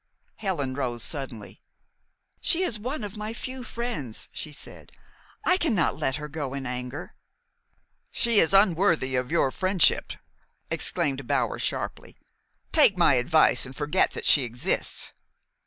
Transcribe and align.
Helen 0.37 0.73
rose 0.73 1.03
suddenly. 1.03 1.61
"She 2.39 2.63
is 2.63 2.79
one 2.79 3.03
of 3.03 3.15
my 3.17 3.35
few 3.35 3.63
friends," 3.63 4.29
she 4.31 4.51
said. 4.51 4.91
"I 5.45 5.57
cannot 5.57 5.95
let 5.95 6.15
her 6.15 6.27
go 6.27 6.55
in 6.55 6.65
anger." 6.65 7.13
"She 8.09 8.39
is 8.39 8.51
unworthy 8.51 9.15
of 9.15 9.29
your 9.29 9.51
friendship," 9.51 10.13
exclaimed 10.71 11.27
Bower 11.27 11.59
sharply. 11.59 12.17
"Take 12.71 12.97
my 12.97 13.13
advice 13.13 13.63
and 13.63 13.75
forget 13.75 14.13
that 14.13 14.25
she 14.25 14.41
exists." 14.41 15.13